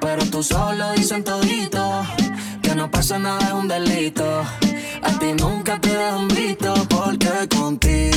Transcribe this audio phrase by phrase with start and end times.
[0.00, 2.02] pero tú solo dicen todito
[2.62, 4.24] que no pasa nada es un delito.
[5.02, 8.13] A ti nunca te dan visto porque contigo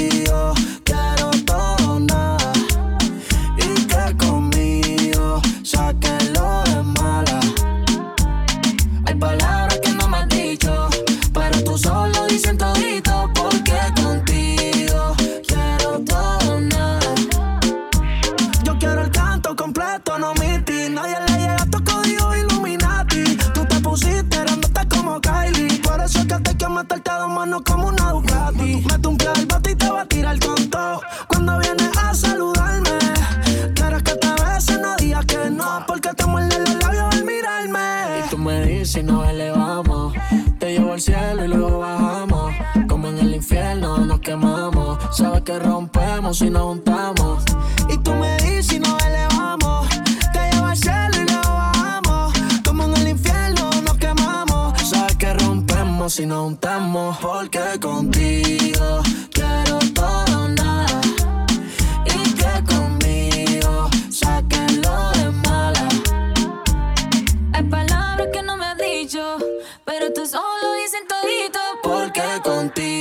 [38.88, 40.14] si nos elevamos.
[40.60, 42.54] Te llevo al cielo y luego bajamos.
[42.88, 44.98] Como en el infierno nos quemamos.
[45.16, 47.44] Sabes que rompemos si nos juntamos.
[47.90, 49.88] Y tú me dices si nos elevamos.
[50.32, 52.34] Te llevo al cielo y luego bajamos.
[52.64, 54.82] Como en el infierno nos quemamos.
[54.82, 57.18] Sabes que rompemos si nos juntamos.
[57.18, 59.02] Porque contigo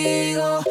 [0.07, 0.66] contigo.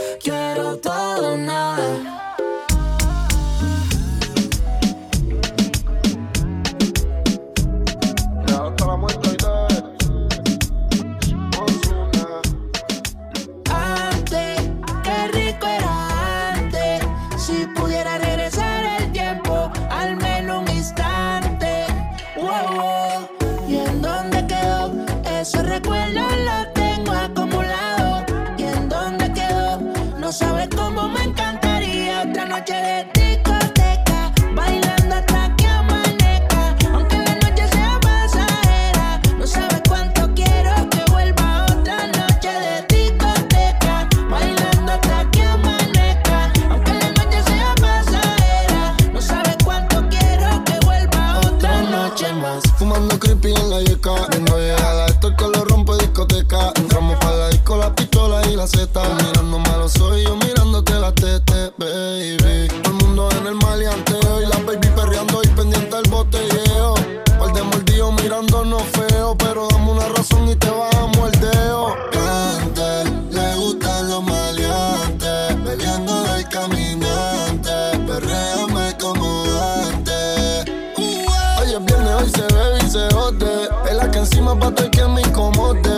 [84.25, 85.95] encima pa' todo el que me incomode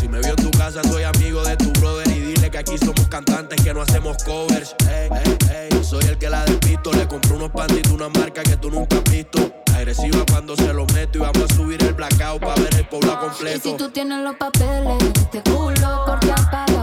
[0.00, 2.08] Si me vio en tu casa, soy amigo de tu brother.
[2.08, 4.74] Y dile que aquí somos cantantes que no hacemos covers.
[4.88, 5.84] Ey, ey, ey.
[5.84, 6.92] Soy el que la despisto.
[6.92, 9.52] Le compré unos panditos, una marca que tú nunca has visto.
[9.74, 11.18] Agresiva cuando se lo meto.
[11.18, 13.68] Y vamos a subir el blackout para ver el pueblo completo.
[13.68, 14.96] Y si tú tienes los papeles,
[15.30, 16.73] te culo, corta para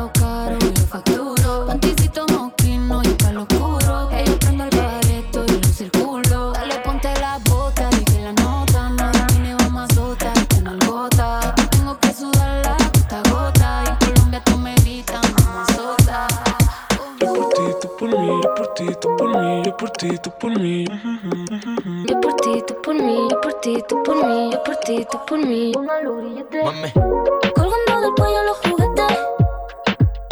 [23.88, 25.72] tú por mí, yo por ti, tú por mí.
[25.78, 26.64] Una luz brillante.
[26.64, 26.92] Mami.
[26.92, 29.18] Colgando del cuello los juguetes.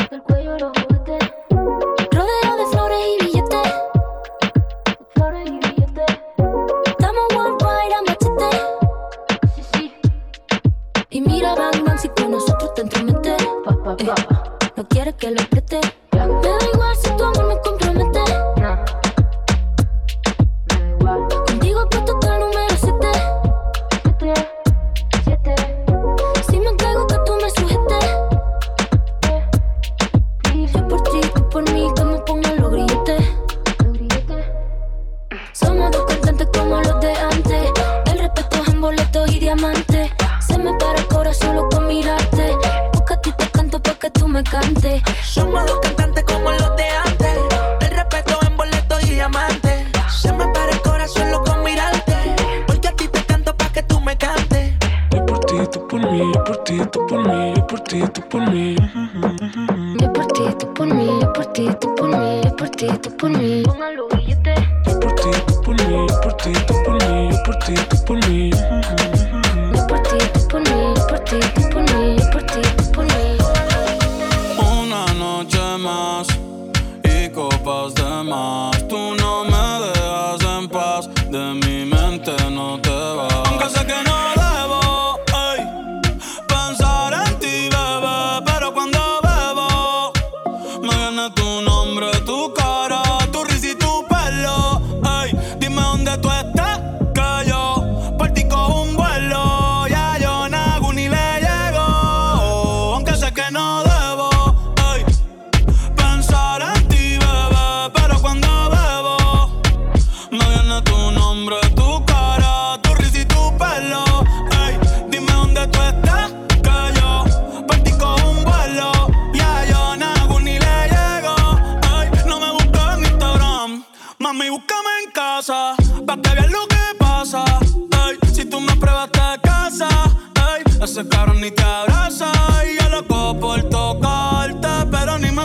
[0.09, 1.31] Del cuello los juguetes.
[2.11, 3.73] Rodeado de flores y billetes.
[5.15, 6.19] Flores y billetes.
[6.85, 8.49] Estamos worldwide a machete.
[9.55, 9.93] Sí, sí.
[11.09, 13.37] Y mira, Bang Bang, si con nosotros te entromete.
[13.65, 14.03] Pa, pa, pa.
[14.03, 15.81] Eh, no quieres que lo apriete.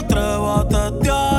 [0.05, 1.34] atrevo a testear.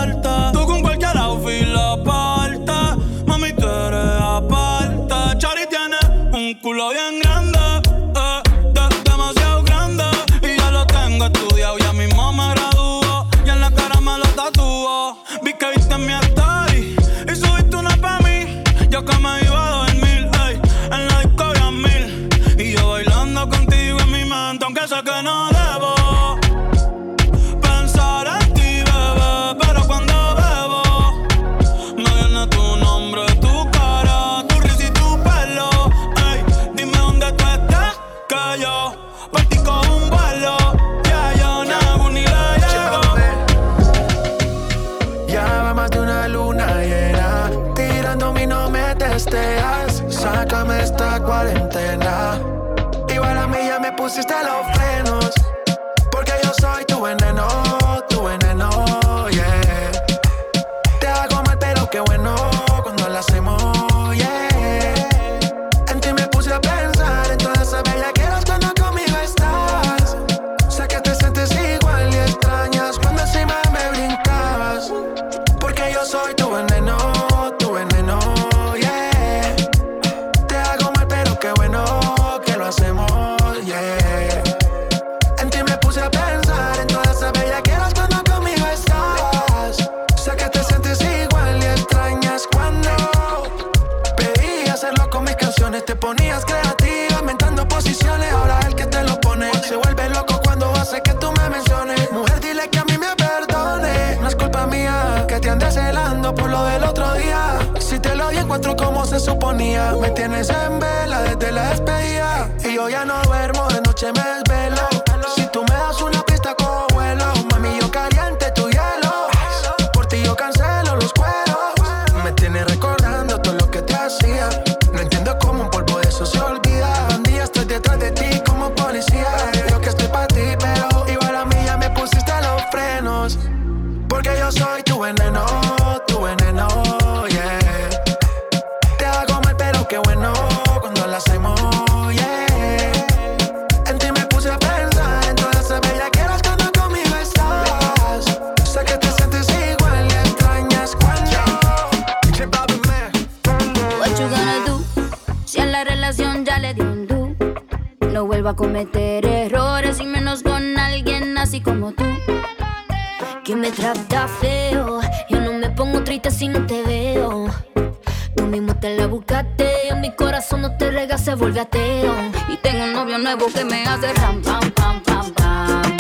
[173.53, 175.97] que me hace ram, pam, pam, pam, pam.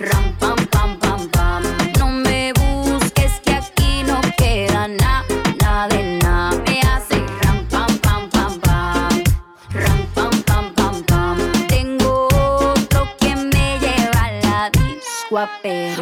[0.00, 1.62] Ram, pam, pam, pam, pam.
[1.98, 5.24] No me busques que aquí no queda nada,
[5.60, 6.60] nada de nada.
[6.66, 9.22] Me hace ram, pam, pam, pam, pam.
[9.70, 11.38] Ram, pam, pam, pam, pam.
[11.68, 12.26] Tengo
[12.72, 15.48] otro que me lleva a la disco a.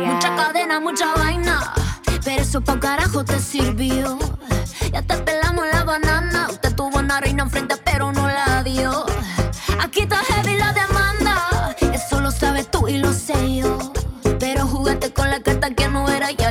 [0.01, 1.75] Mucha cadena, mucha vaina.
[2.25, 4.19] Pero eso pa' carajo te sirvió.
[4.93, 6.49] Ya te pelamos la banana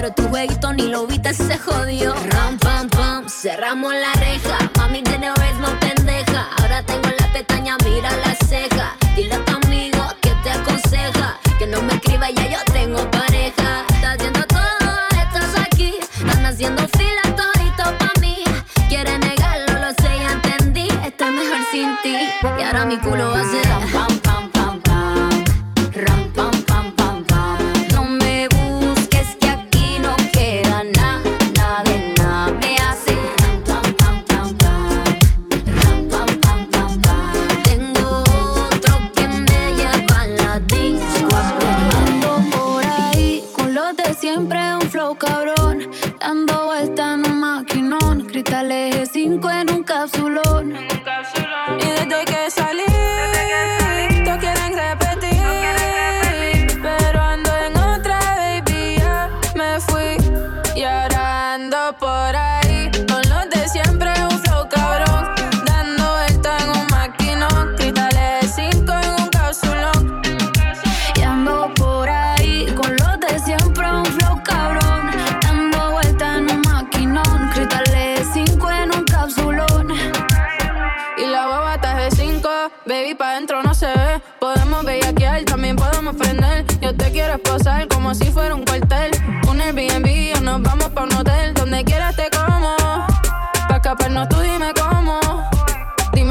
[0.06, 2.14] pero tu jueguito ni lo viste, se jodió.
[2.14, 4.65] Ram, pam, pam, cerramos la reja.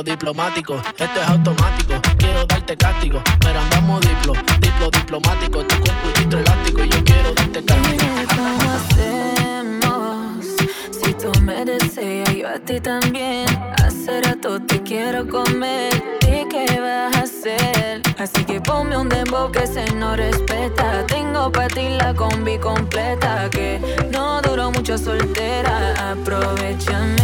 [0.00, 1.94] Diplo, diplo diplomático, esto es automático.
[2.16, 5.64] Quiero darte castigo, pero andamos diplo, diplo diplomático.
[5.64, 8.04] Tú con tu gistro elástico, yo quiero darte castigo.
[8.34, 10.46] ¿Cómo hacemos?
[10.90, 13.46] Si tú me deseas, yo a ti también.
[13.84, 15.92] Hace rato te quiero comer.
[16.22, 18.00] ¿Y qué vas a hacer?
[18.18, 21.04] Así que ponme un dembow que se no respeta.
[21.08, 23.50] Tengo para ti la combi completa.
[23.50, 23.78] Que
[24.10, 26.12] no duró mucho soltera.
[26.12, 27.19] Aprovechame.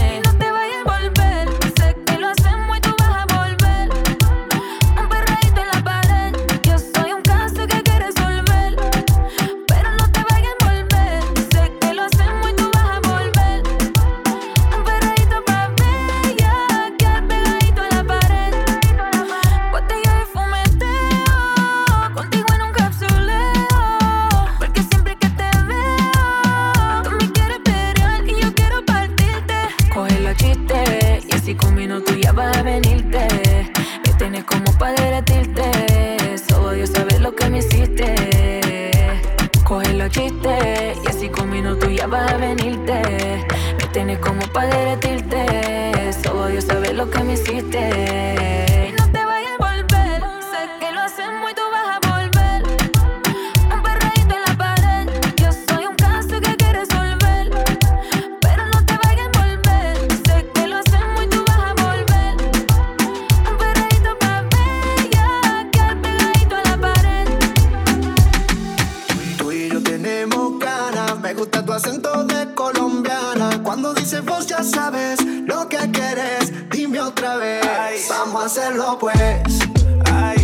[72.06, 73.62] Acento de colombiana.
[73.62, 78.06] Cuando dices vos ya sabes lo que quieres, dime otra vez.
[78.08, 79.58] Vamos a hacerlo pues,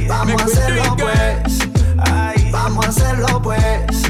[0.08, 4.02] vamos a hacerlo pues, vamos a hacerlo pues.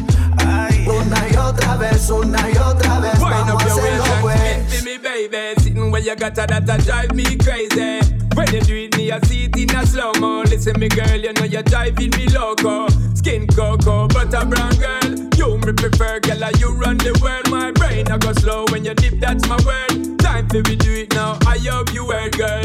[0.85, 4.41] Una y otra vez, una y otra vez, vamos a hacerlo pues.
[4.41, 5.61] and spit for me, baby.
[5.61, 8.22] Sitting where you got that, that drive me crazy.
[8.35, 10.43] When you do it, me I see it in a slow mo.
[10.43, 12.89] Listen, me girl, you know you're driving me loco.
[13.15, 15.29] Skin cocoa, butter brown girl.
[15.37, 17.51] You me prefer, girl, you run the world.
[17.51, 20.19] My brain I go slow when you dip, that's my word.
[20.19, 21.39] Time for we do it now.
[21.47, 22.65] I hope you heard, girl.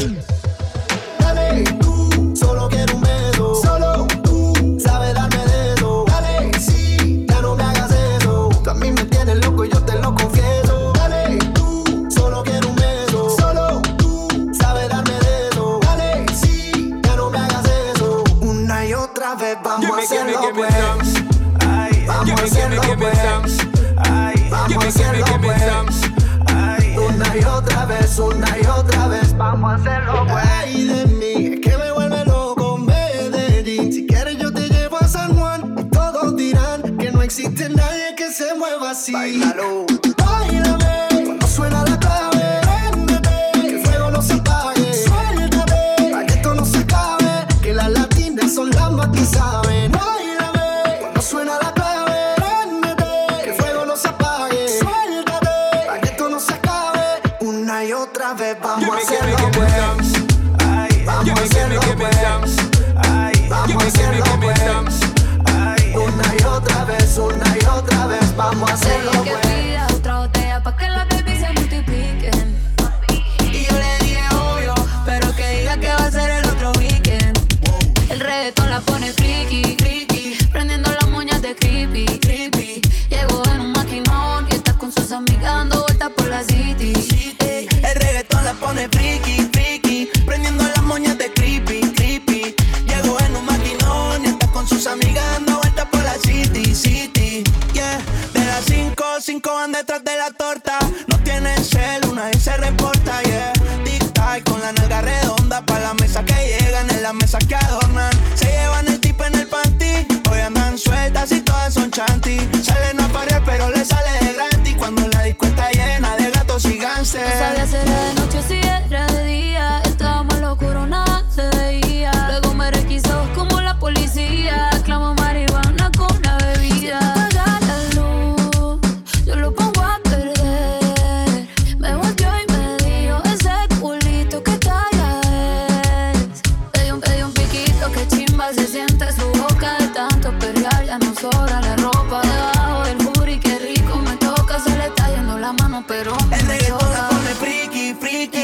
[1.20, 3.07] Dale, tú, solo quiero un
[19.98, 20.76] vamos a hacerlo pues.
[20.76, 22.08] some.
[22.08, 23.18] Vamos a hacerlo pues.
[23.18, 24.50] some.
[24.50, 25.62] Vamos a hacerlo pues.
[26.98, 30.46] Una y otra vez, una y otra vez, vamos a hacerlo pues.
[30.46, 33.92] Ay de mí, es que me vuelve loco Medellín.
[33.92, 38.16] Si quieres yo te llevo a San Juan y todos dirán que no existe nadie
[38.16, 39.14] que se mueva así.
[39.14, 39.87] Báilalo.
[68.50, 69.47] vamos a hacerlo.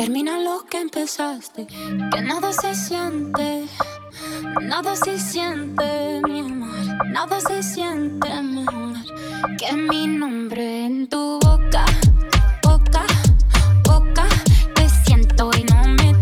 [0.00, 3.66] Termina lo que empezaste, que nada se siente,
[4.62, 8.96] nada se siente, mi amor, nada se siente mejor
[9.58, 11.84] que mi nombre en tu boca,
[12.62, 13.04] boca,
[13.84, 14.24] boca,
[14.74, 16.19] te siento y no me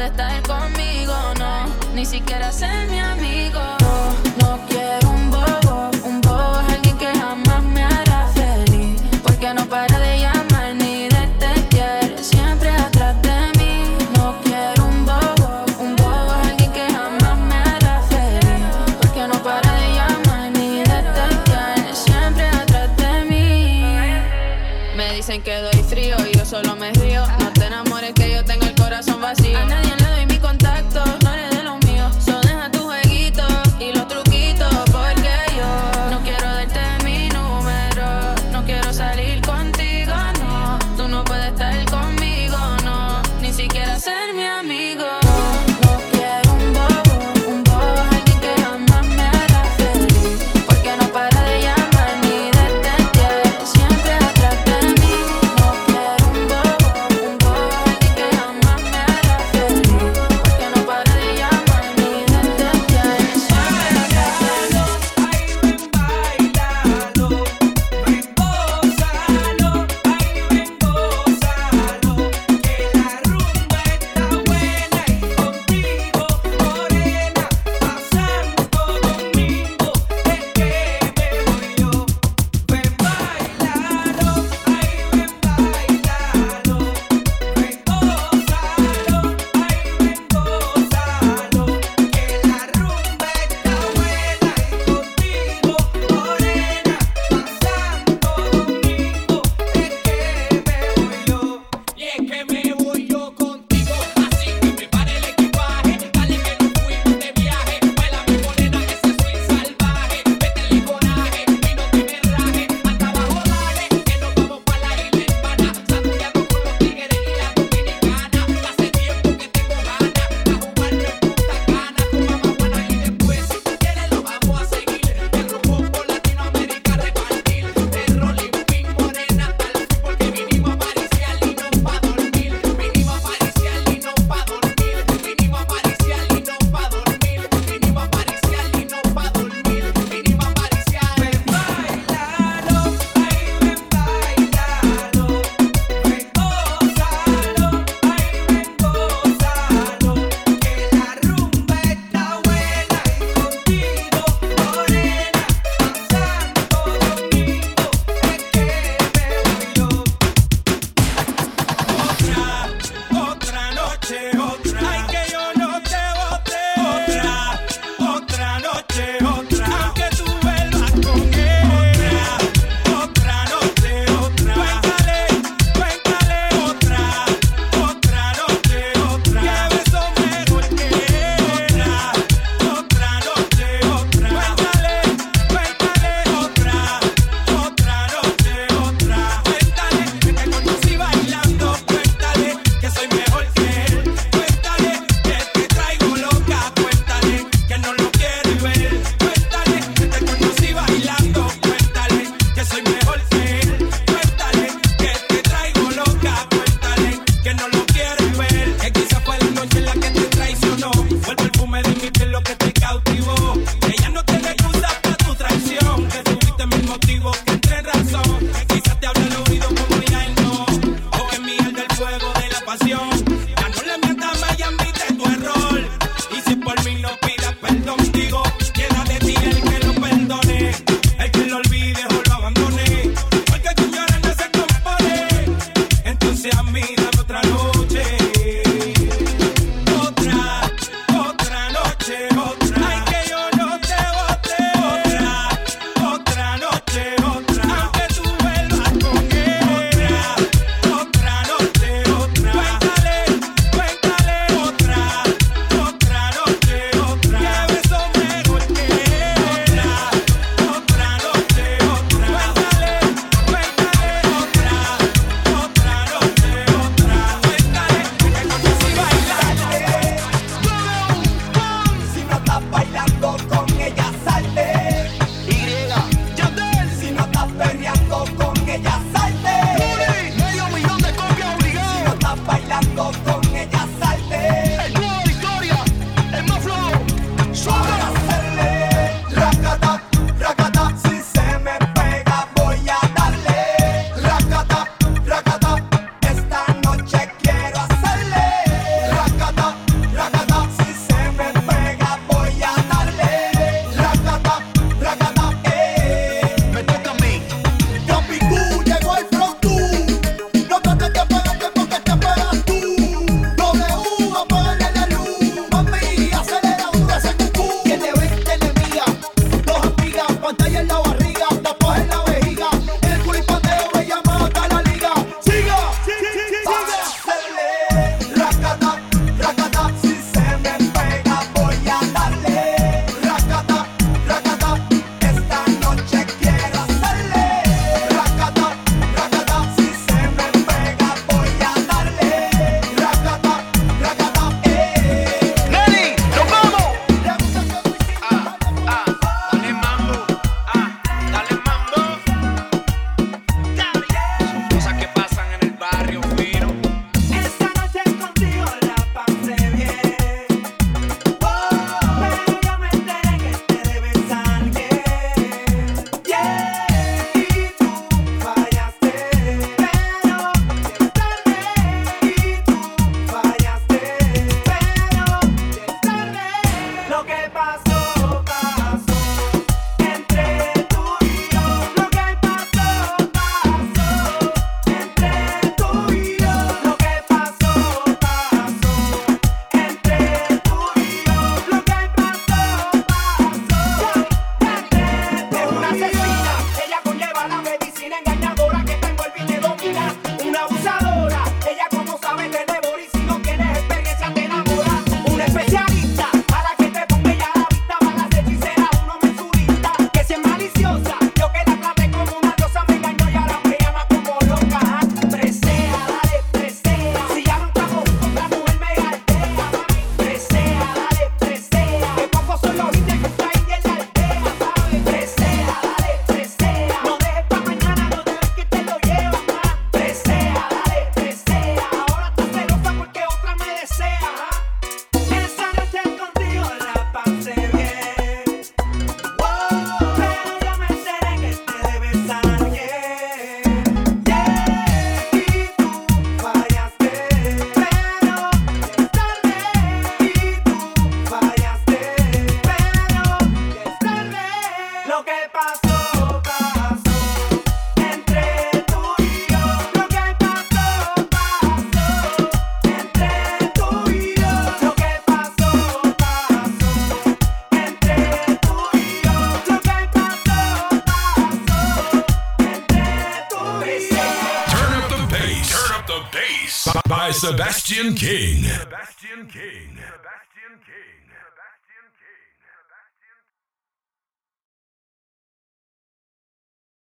[0.00, 3.79] puede estar conmigo, no, ni siquiera ser mi amigo.